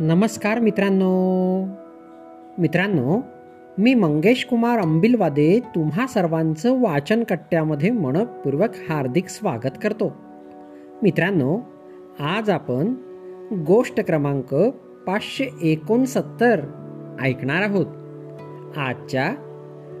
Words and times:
नमस्कार 0.00 0.60
मित्रांनो. 0.60 1.64
मित्रांनो 2.58 3.20
मी 3.78 3.94
मंगेश 3.94 4.44
कुमार 4.44 4.78
अंबिलवादे 4.78 5.60
तुम्हा 5.74 6.06
सर्वांचं 6.06 6.80
वाचन 6.80 7.24
कट्ट्यामध्ये 7.24 7.90
मनपूर्वक 7.90 8.68
हार्दिक 8.88 9.28
स्वागत 9.28 9.78
करतो. 9.82 10.16
मित्रांनो 11.02 11.60
आज 12.20 12.50
आपण 12.50 12.94
गोष्ट 13.66 14.00
क्रमांक 14.00 14.54
पाचशे 15.06 15.48
एकोणसत्तर 15.62 16.60
ऐकणार 17.22 17.62
आहोत. 17.62 17.86
आजच्या 18.78 19.34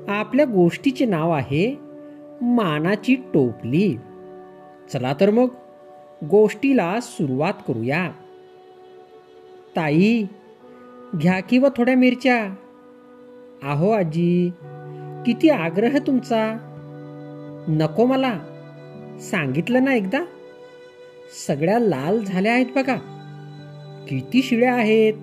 आपल्या 0.08 0.46
गोष्टीचे 0.46 1.04
नाव 1.06 1.30
आहे 1.30 1.78
मानाची 2.42 3.14
टोपली. 3.14 3.98
चला 4.92 5.14
तर 5.20 5.30
मग 5.30 5.48
गोष्टीला 6.30 7.00
सुरुवात 7.02 7.54
करूया. 7.68 8.10
ताई 9.76 10.24
घ्या 11.16 11.40
किंवा 11.40 11.68
थोड्या 11.76 11.96
मिरच्या. 11.96 12.54
आहो 13.62 13.90
आजी 13.90 14.50
किती 15.26 15.48
आग्रह 15.48 15.98
तुमचा. 15.98 16.56
नको 17.68 18.06
मला. 18.06 18.38
सांगितलं 19.20 19.84
ना 19.84 19.94
एकदा. 19.94 20.24
सगळ्या 21.46 21.78
लाल 21.78 22.24
झाल्या 22.24 22.52
आहेत 22.52 22.66
बघा. 22.76 22.96
किती 24.08 24.42
शिळ्या 24.42 24.74
आहेत. 24.74 25.14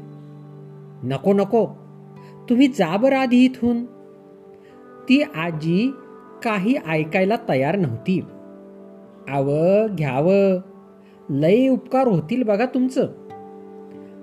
नको 1.03 1.33
नको. 1.33 1.67
तुम्ही 2.49 2.67
जा 2.67 2.97
बरं 2.97 3.17
आधी 3.17 3.45
इथून. 3.45 3.85
ती 5.09 5.21
आजी 5.21 5.91
काही 6.43 6.75
ऐकायला 6.87 7.35
तयार 7.49 7.75
नव्हती. 7.75 8.21
आव 9.29 9.49
घ्यावं. 9.87 10.61
लय 11.29 11.67
उपकार 11.67 12.07
होतील 12.07 12.43
बघा 12.43 12.65
तुमचं. 12.65 13.24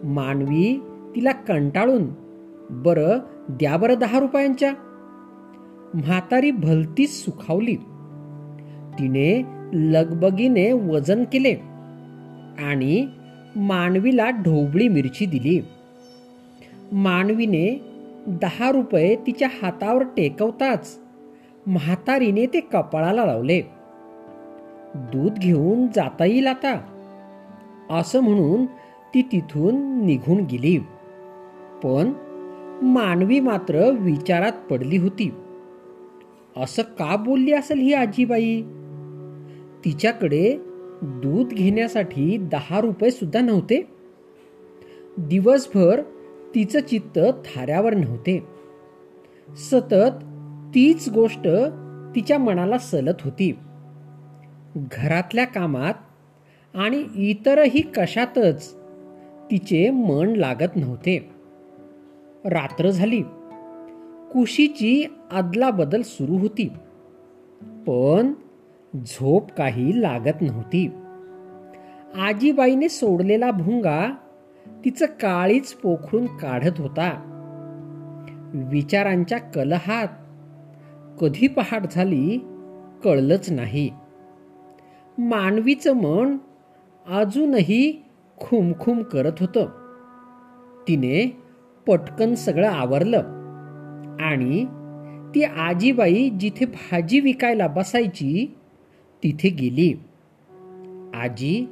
मानवी 0.02 0.82
तिला 1.16 1.32
कंटाळून. 1.32 2.08
बरं 2.70 3.18
द्या 3.48 3.76
बरं 3.76 3.94
दहा 3.94 4.20
रुपयांच्या. 4.20 4.72
म्हातारी 5.94 6.50
भलतीच 6.50 7.24
सुखावली. 7.24 7.76
तिने 8.98 9.42
लगबगीने 9.72 10.72
वजन 10.72 11.24
केले 11.24 11.54
आणि 12.58 13.06
मानवीला 13.56 14.30
ढोबळी 14.30 14.88
मिरची 14.88 15.26
दिली. 15.26 15.60
मानवीने 16.92 17.80
दहा 18.26 18.70
रुपये 18.70 19.16
तिच्या 19.16 19.48
हातावर 19.62 20.02
टेकवताच 20.02 20.98
म्हातारीने 21.66 22.46
ते 22.46 22.60
कपाळाला 22.60 23.26
लावले. 23.26 23.60
दूध 24.94 25.38
घेऊन 25.38 25.86
जाता 25.94 26.24
येईल 26.24 26.46
आता. 26.46 26.80
असं 27.90 28.20
म्हणून 28.20 28.66
ती 29.14 29.22
तिथून 29.22 30.04
निघून 30.06 30.40
गेली. 30.40 30.78
पण 31.82 32.12
मानवी 32.82 33.40
मात्र 33.40 33.90
विचारात 33.90 34.52
पडली 34.70 34.96
होती. 34.96 35.34
असं 36.56 36.82
का 36.82 37.16
बोलली 37.16 37.52
असेल 37.52 37.78
ही 37.78 37.94
आजीबाई? 37.94 38.62
तिच्याकडे 39.84 40.58
दूध 41.02 41.48
घेण्यासाठी 41.48 42.36
दहा 42.36 42.80
रुपये 42.80 43.10
सुद्धा 43.10 43.40
नव्हते. 43.40 43.88
दिवसभर 45.18 46.02
तिचं 46.54 46.80
चित्त 46.80 47.18
थाऱ्यावर 47.18 47.94
नव्हते. 47.94 48.46
सतत 49.56 50.24
तीच 50.74 51.08
गोष्ट 51.08 51.48
तिच्या 52.14 52.38
मनाला 52.38 52.78
सलत 52.78 53.14
होती. 53.20 53.56
घरातल्या 54.76 55.44
कामात 55.44 55.94
आणि 56.74 57.04
इतरही 57.16 57.80
कशातच 57.80 58.81
तिचे 59.52 59.90
मन 59.90 60.28
लागत 60.36 60.76
नव्हते. 60.76 61.30
रात्र 62.44 62.90
झाली. 62.90 63.22
कुशीची 64.32 65.06
अदलाबदल 65.32 66.02
सुरू 66.02 66.38
होती. 66.38 66.68
पण 67.62 68.32
झोप 69.06 69.50
काही 69.50 70.02
लागत 70.02 70.42
नव्हती. 70.42 70.90
आजीबाईने 72.14 72.88
सोडलेला 72.88 73.50
भुंगा 73.50 74.14
तिचं 74.84 75.06
काळीच 75.06 75.72
पोखरून 75.72 76.26
काढत 76.26 76.80
होता. 76.80 77.28
विचारांच्या 78.54 79.38
कलहात 79.38 80.08
कधी 81.20 81.46
पहाट 81.46 81.82
झाली 81.90 82.38
कळलंच 83.04 83.50
नाही. 83.50 83.90
मानवीचं 85.18 85.92
मन 85.92 86.36
अजूनही 87.06 88.11
खुमखुम 88.42 89.02
करत 89.02 89.32
होतं. 89.40 89.66
तिने 90.88 91.36
पटकन 91.86 92.34
सगळं 92.34 92.68
आवरलं 92.68 93.18
आणि 94.20 94.66
ती 95.34 95.42
आजीबाई 95.42 96.30
जिथे 96.30 96.64
भाजी 96.64 97.20
विकायला 97.20 97.66
बसायची 97.66 98.56
तिथे 99.22 99.48
गेली. 99.48 99.92
आजी 101.14 101.66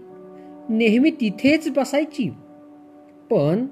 नेहमी 0.69 1.11
तिथेच 1.11 1.73
बसायची 1.77 2.31
पण 3.31 3.67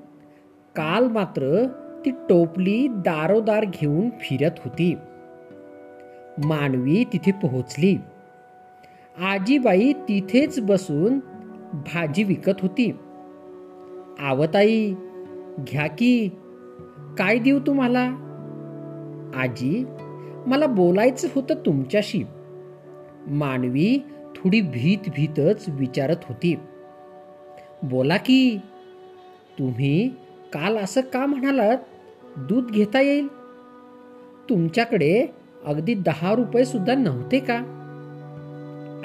काल 0.77 1.09
मात्र 1.09 1.67
ती 2.05 2.11
टोपली 2.11 2.89
दारोदार 2.89 3.65
घेऊन 3.65 4.11
फिरत 4.11 4.51
होती. 4.59 4.95
मानवी 6.45 7.05
तिथे 7.13 7.33
पोहोचली. 7.33 7.97
आजीबाई 9.19 9.93
तिथेच 9.93 10.61
बसून 10.61 11.19
भाजी 11.73 12.25
विकत 12.25 12.53
होती. 12.62 12.93
आवताई 14.19 14.95
घ्या 15.61 15.87
की 15.87 16.29
काय 17.19 17.39
देऊ 17.39 17.59
तुम्हाला? 17.59 18.25
आजी 19.37 19.84
मला 20.47 20.67
बोलायचं 20.67 21.29
होतं 21.34 21.55
तुमच्याशी. 21.55 22.25
मानवी 23.27 23.99
थोडी 24.37 24.61
भीत 24.61 25.11
भीतच 25.17 25.65
विचारत 25.69 26.17
होती. 26.25 26.56
बोला 27.83 28.17
की 28.17 28.59
तुम्ही 29.59 30.09
काल 30.53 30.77
असं 30.77 31.00
का 31.00 31.27
म्हणालात? 31.27 31.79
दूध 32.37 32.71
घेता 32.71 33.00
येईल? 33.00 33.29
तुमच्याकडे 34.49 35.27
अगदी 35.65 35.95
दहा 35.95 36.35
रुपये 36.35 36.65
सुद्धा 36.65 36.95
नव्हते 36.95 37.39
का? 37.39 37.59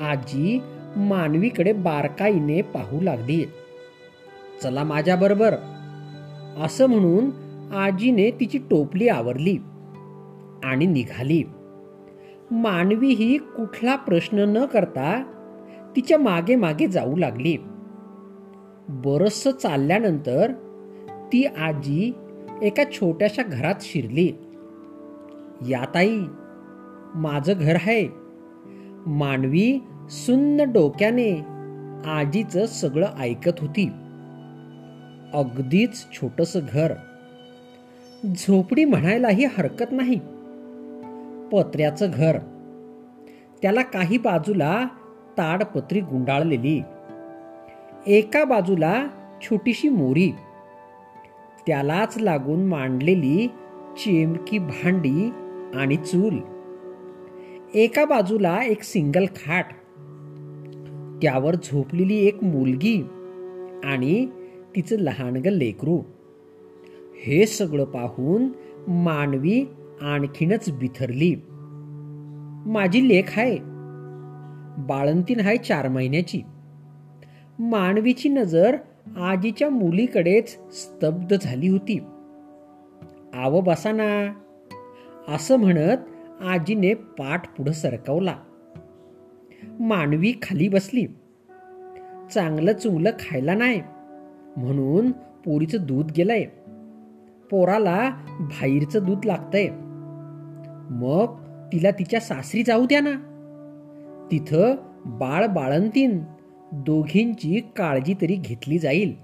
आजी 0.01 0.61
मानवीकडे 0.95 1.73
बारकाईने 1.73 2.61
पाहू 2.61 3.01
लागली. 3.01 3.45
चला 4.63 4.83
माझ्या 4.83 5.15
बरोबर. 5.15 5.55
असं 6.63 6.85
म्हणून 6.85 7.29
आजीने 7.75 8.31
तिची 8.31 8.57
टोपली 8.57 9.07
आवरली 9.07 9.57
आणि 10.63 10.85
निघाली. 10.85 11.43
मानवी 12.51 13.07
ही 13.07 13.37
कुठला 13.37 13.95
प्रश्न 13.95 14.39
न 14.39 14.65
करता 14.65 15.23
तिच्यामागे 15.95 16.55
मागे 16.55 16.87
जाऊ 16.87 17.15
लागली. 17.15 17.57
बरस 18.89 19.47
चालल्यानंतर 19.47 20.51
ती 21.33 21.45
आजी 21.45 22.13
एका 22.61 22.83
छोट्याशा 22.91 23.43
घरात 23.43 23.75
शिरली. 23.81 24.31
याताई 25.69 26.19
माझं 27.15 27.53
घर 27.57 27.75
आहे. 27.75 28.07
मानवी 29.05 29.79
सुन्न 30.09 30.71
डोक्याने 30.71 31.31
आजीचं 32.05 32.65
सगळं 32.65 33.07
ऐकत 33.19 33.59
होती. 33.59 33.85
अगदीच 35.33 36.05
छोटस 36.13 36.57
घर. 36.57 36.93
झोपडी 38.25 38.85
म्हणायलाही 38.85 39.45
हरकत 39.45 39.91
नाही. 39.91 40.19
पत्र्याचं 41.51 42.11
घर. 42.13 42.37
त्याला 43.61 43.81
काही 43.81 44.17
बाजूला 44.17 44.87
ताडपत्री 45.37 46.01
गुंडाळलेली. 46.01 46.81
एका 48.07 48.43
बाजूला 48.43 49.07
छोटीशी 49.41 49.89
मोरी. 49.89 50.31
त्यालाच 51.67 52.17
लागून 52.17 52.65
मांडलेली 52.65 53.47
चेमकी 53.97 54.57
भांडी 54.57 55.29
आणि 55.75 55.95
चूल. 55.95 56.39
एका 57.73 58.05
बाजूला 58.05 58.63
एक 58.63 58.83
सिंगल 58.83 59.25
खाट. 59.25 59.65
त्यावर 61.23 61.55
झोपलेली 61.55 62.17
एक 62.17 62.43
मुलगी 62.43 63.01
आणि 63.83 64.27
तिचं 64.75 64.95
लहानग 64.99 65.45
लेकरू. 65.45 65.99
हे 67.25 67.45
सगळं 67.45 67.85
पाहून 67.85 68.47
मानवी 68.87 69.65
आणखीनच 70.01 70.71
बिथरली. 70.71 71.35
माझी 72.65 73.07
लेख 73.07 73.39
आहे. 73.39 73.57
बाळंतीन 74.77 75.39
आहे 75.39 75.57
चार 75.57 75.87
महिन्याची. 75.87 76.41
मानवीची 77.59 78.29
नजर 78.29 78.77
आजीच्या 79.17 79.69
मुलीकडेच 79.69 80.57
स्तब्ध 80.71 81.35
झाली 81.41 81.67
होती. 81.67 81.99
आव 83.33 83.61
बसा 83.61 83.91
ना 83.91 84.33
असं 85.27 85.55
म्हणत 85.55 85.97
आजीने 86.41 86.93
पाठ 86.93 87.57
पुढं 87.57 87.71
सरकवला. 87.71 88.35
मानवी 89.79 90.33
खाली 90.41 90.69
बसली. 90.69 91.05
चांगलं 92.33 92.73
चुंगलं 92.73 93.09
खायला 93.09 93.53
नाही. 93.53 93.81
म्हणून 94.57 95.11
पोरीचं 95.11 95.77
दूध 95.81 96.11
गेलंय. 96.17 96.43
पोराला 97.51 98.09
बाहेरचं 98.39 99.03
दूध 99.03 99.25
लागतंय. 99.25 99.69
मग 100.89 101.25
तिला 101.73 101.91
तिच्या 101.91 102.19
सासरी 102.19 102.63
जाऊ 102.63 102.85
द्या 102.85 103.01
ना. 103.01 103.29
तिथं 104.31 104.75
बाळ 105.05 105.45
बाळंतीन 105.45 106.23
दोघींची 106.71 107.59
काळजी 107.77 108.13
तरी 108.21 108.35
घेतली 108.35 108.79
जाईल. 108.79 109.15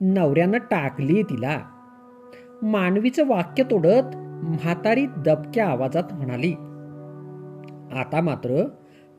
नवऱ्यानं 0.00 0.58
टाकली 0.58 1.22
तिला. 1.22 1.60
मानवीचं 2.62 3.26
वाक्य 3.26 3.62
तोडत 3.62 4.16
म्हातारी 4.42 5.06
दबक्या 5.06 5.68
आवाजात 5.68 6.12
म्हणाली 6.12 6.52
आता 7.98 8.20
मात्र 8.20 8.64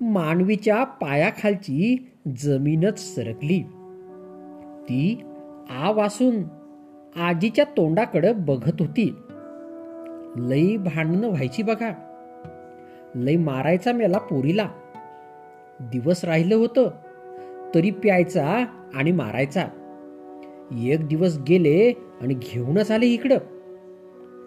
मानवीच्या 0.02 0.84
पायाखालची 0.84 2.12
जमीनच 2.38 3.16
सरकली. 3.16 3.60
ती 4.84 5.22
आ 5.70 5.92
वासून 5.92 6.44
आजीच्या 7.20 7.66
तोंडाकडे 7.66 8.34
बघत 8.34 8.72
होती. 8.80 9.16
लई 10.36 10.78
भांडणं 10.78 11.28
व्हायची 11.28 11.64
बघा. 11.64 11.92
लई 13.16 13.36
मारायचा 13.36 13.92
मेला 13.92 14.18
पोरीला. 14.18 14.70
दिवस 15.80 16.26
राहिलं 16.26 16.56
होतं 16.56 16.90
तरी 17.76 17.92
प्यायचा 17.92 18.66
आणि 18.94 19.12
मारायचा. 19.12 19.68
एक 20.80 21.08
दिवस 21.08 21.38
गेले 21.48 21.94
आणि 22.22 22.34
घेऊनच 22.34 22.92
आले 22.92 23.06
इकडं. 23.06 23.38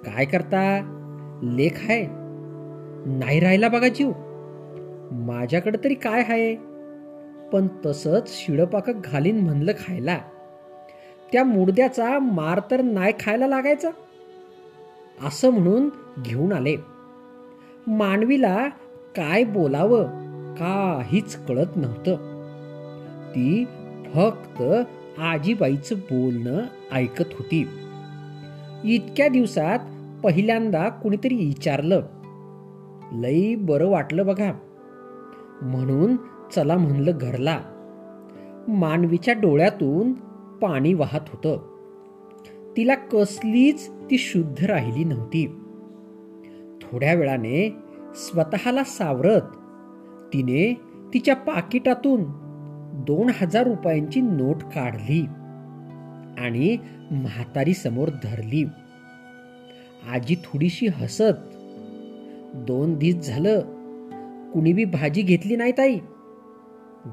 काय 0.05 0.25
करता? 0.25 0.81
लेख 1.43 1.79
आहे. 1.89 2.07
नाही 3.07 3.41
राहिला 3.41 3.69
बघा 3.69 3.89
जीव. 3.89 4.13
माझ्याकडे 5.13 5.79
तरी 5.85 5.95
काय 5.95 6.21
आहे? 6.21 6.57
पण 7.53 7.69
तसंच 7.87 8.23
शिडपाक 8.27 8.91
घालीन 9.05 9.41
म्हणलं 9.41 9.73
खायला. 9.73 10.19
त्या 11.33 11.45
मुडद्याचा 11.45 12.19
मार 12.19 12.61
तर 12.71 12.83
नाही 12.83 13.13
खायला 13.21 13.47
लागायचा? 13.47 13.91
असं 15.25 15.51
म्हणून 15.51 15.89
घेऊन 16.23 16.53
आले. 16.53 16.77
मानवीला 17.87 18.69
काय 19.17 19.45
बोलावं 19.45 20.05
काहीच 20.55 21.47
कळत 21.47 21.77
नव्हतं. 21.77 22.17
ती 23.31 23.65
फक्त 24.15 24.63
आजीबाईचं 25.21 25.97
बोलणं 25.97 26.61
ऐकत 26.93 27.33
होती. 27.33 27.69
इतक्या 28.85 29.29
दिवसात 29.29 29.79
पहिल्यांदा 30.25 30.89
कुणीतरी 30.89 31.35
विचारलं. 31.35 32.03
लई 33.13 33.55
बरं 33.55 33.87
वाटलं 33.87 34.27
बघा. 34.27 34.53
म्हणून 35.63 36.17
चला 36.55 36.77
म्हणलं 36.77 37.13
घरला. 37.21 37.61
मानवीच्या 38.69 39.35
डोळ्यातून 39.35 40.13
पाणी 40.59 40.95
वाहत 40.95 41.21
होतं. 41.29 41.73
तिला 42.77 42.95
कसलीच 42.95 43.91
ती 44.11 44.19
शुद्ध 44.19 44.65
राहिली 44.65 45.05
नव्हती. 45.05 45.47
थोड्या 46.83 47.15
वेळाने 47.15 47.77
स्वतःला 48.15 48.85
सावरत 48.85 49.41
तिने 50.33 50.81
तिच्या 51.15 51.37
पाकिटातून 51.37 52.25
दोन 52.95 53.31
हजार 53.41 53.67
रुपयांची 53.67 54.21
नोट 54.21 54.57
काढली 54.57 55.27
आणि 56.39 56.77
म्हातारी 57.11 57.75
समोर 57.75 58.09
धरली. 58.09 58.65
आजी 60.13 60.35
थोडीशी 60.35 60.87
हसत 60.87 61.57
दोन 62.55 62.95
दिस 62.95 63.17
झालं 63.27 63.61
कुणी 64.55 64.73
बी 64.73 64.85
भाजी 64.85 65.23
घेतली 65.23 65.57
नाही 65.57 65.73
ताई. 65.73 65.99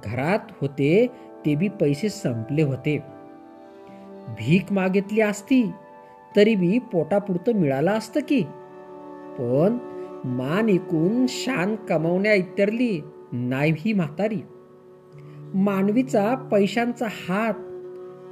घरात 0.04 0.40
होते 0.62 1.08
ते 1.46 1.56
बी 1.56 1.68
पैसे 1.68 2.10
संपले 2.10 2.62
होते. 2.62 3.00
भीक 4.30 4.72
मागितली 4.72 5.22
असती 5.22 5.72
तरी 6.36 6.56
बी 6.56 6.80
पोटापुरतं 6.80 7.54
मिळालं 7.54 7.92
असतं 7.92 8.20
की. 8.20 8.42
पण 9.40 9.78
मान 10.24 10.70
ऐकून 10.70 11.26
शान 11.30 11.76
कमावण्या 11.76 12.34
इतरली 12.34 13.02
नाही 13.32 13.74
ही 13.78 13.94
म्हातारी. 13.94 14.42
मानवीचा 15.54 16.36
पैशांचा 16.36 17.06
हात 17.10 17.54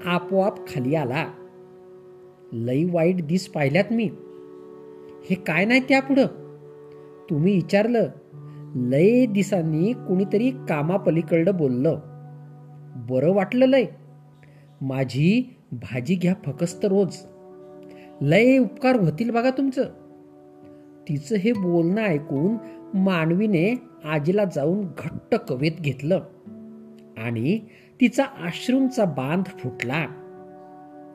आपोआप 0.08 0.68
खाली 0.68 0.96
आला. 0.96 1.28
लई 2.52 2.90
वाईट 2.92 3.28
दिस 3.28 3.48
पाहिल्यात 3.48 3.86
मी. 3.92 4.10
हे 5.30 5.36
काय 5.36 5.66
नाही 5.66 5.80
त्यापुढं? 5.80 6.26
तुम्ही 7.30 7.54
विचारलं 7.54 8.08
लय 8.76 9.26
दिसांनी 9.26 9.94
कुणीतरी 9.94 10.52
कामापलीकडं 10.52 11.56
बोललं. 11.56 12.00
बरं 13.10 13.34
वाटलं 13.34 13.66
लय. 13.66 13.86
माझी 14.82 15.56
भाजी 15.72 16.16
घ्या 16.16 16.34
फकस्त 16.46 16.86
रोज. 16.86 17.18
लय 18.22 18.58
उपकार 18.58 18.96
होतील 18.96 19.30
बघा 19.30 19.50
तुमचं. 19.50 19.84
तिचं 21.10 21.36
हे 21.36 21.52
बोलणं 21.52 22.02
ऐकून 22.02 22.56
मानवीने 22.98 23.82
आजीला 24.06 24.44
जाऊन 24.46 24.82
घट्ट 24.82 25.36
कवेत 25.36 25.82
घेतलं 25.82 26.20
आणि 27.18 27.60
तिचा 28.02 28.24
आश्रूंचा 28.24 29.06
बांध 29.06 29.44
फुटला. 29.46 30.06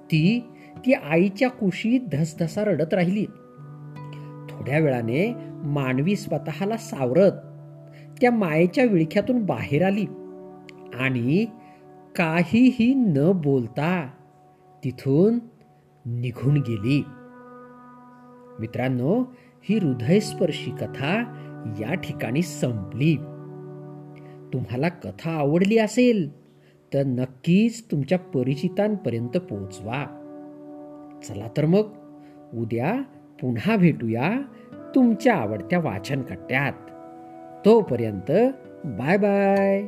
ती 0.05 0.45
ती 0.87 0.93
आईच्या 0.93 1.51
कुशीत 1.51 2.01
धसधसा 2.13 2.65
रडत 2.65 2.95
राहिली. 2.95 3.25
थोड्या 4.49 4.79
वेळाने 4.79 5.35
मानवी 5.63 6.17
स्वतःला 6.17 6.77
सावरत 6.77 7.33
त्या 8.21 8.31
मायेच्या 8.31 8.85
विळख्यातून 8.85 9.45
बाहेर 9.45 9.87
आली. 9.87 10.07
आणि 10.95 11.47
काहीही 12.17 12.95
न 12.95 13.33
बोलता 13.35 14.11
तिथून 14.85 15.39
निघून 16.07 16.55
गेली. 16.55 17.05
मित्रांनो 18.61 19.25
ही 19.63 19.79
हृदयस्पर्शी 19.79 20.71
कथा 20.71 21.15
या 21.81 21.95
ठिकाणी 21.95 22.43
संपली. 22.43 23.17
तुम्हाला 24.53 24.89
कथा 24.89 25.31
आवडली 25.31 25.79
असेल 25.79 26.43
तर 26.95 27.03
नक्कीच 27.03 27.85
तुमच्या 27.91 28.19
परिचितांपर्यंत 28.19 29.37
पोहोचवा. 29.37 30.19
चला 31.25 31.49
तर 31.57 31.67
मग 31.67 31.91
उद्या 32.55 33.03
पुन्हा 33.41 33.77
भेटूया 33.77 34.31
तुमच्या 34.95 35.35
आवडत्या 35.35 35.79
वाचन 35.79 36.23
कट्ट्यात 36.23 36.73
तोपर्यंत 37.65 38.33
बाय 38.85 39.17
बाय. 39.17 39.87